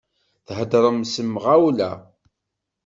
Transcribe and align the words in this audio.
Theddṛem 0.47 0.99
s 1.11 1.13
lemɣawla. 1.23 1.91